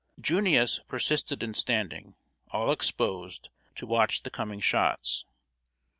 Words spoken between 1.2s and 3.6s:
in standing, all exposed,